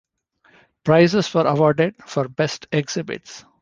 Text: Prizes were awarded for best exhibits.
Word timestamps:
Prizes 0.83 1.31
were 1.31 1.45
awarded 1.45 1.93
for 2.07 2.27
best 2.27 2.65
exhibits. 2.71 3.45